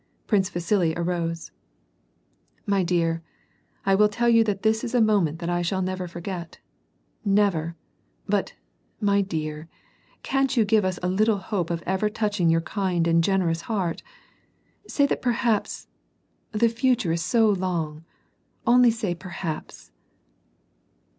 [0.25, 1.51] Prince Vasili arose,—
[2.65, 3.21] "My dear,'!
[3.85, 6.57] will tell you that this is a moment that I shall never forget,
[7.23, 7.75] never!
[8.27, 8.55] but,
[8.99, 9.69] my dear,
[10.23, 14.01] can't you give us a little hope of ever touching your kind and generous heart?
[14.87, 15.85] Say that perhaps—
[16.51, 18.03] the future is so long.
[18.65, 19.91] Only say' perhaps.'